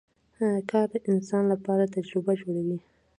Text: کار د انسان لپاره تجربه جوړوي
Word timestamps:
کار 0.71 0.87
د 0.93 0.95
انسان 1.11 1.43
لپاره 1.53 1.91
تجربه 1.95 2.31
جوړوي 2.41 2.79